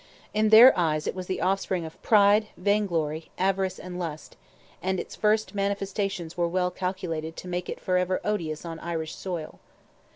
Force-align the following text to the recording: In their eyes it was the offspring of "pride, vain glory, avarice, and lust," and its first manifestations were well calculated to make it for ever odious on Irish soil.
In 0.33 0.49
their 0.49 0.75
eyes 0.75 1.05
it 1.05 1.13
was 1.13 1.27
the 1.27 1.41
offspring 1.41 1.85
of 1.85 2.01
"pride, 2.01 2.47
vain 2.57 2.87
glory, 2.87 3.29
avarice, 3.37 3.77
and 3.77 3.99
lust," 3.99 4.35
and 4.81 4.99
its 4.99 5.15
first 5.15 5.53
manifestations 5.53 6.35
were 6.35 6.47
well 6.47 6.71
calculated 6.71 7.37
to 7.37 7.47
make 7.47 7.69
it 7.69 7.79
for 7.79 7.97
ever 7.97 8.19
odious 8.25 8.65
on 8.65 8.79
Irish 8.79 9.13
soil. 9.13 9.59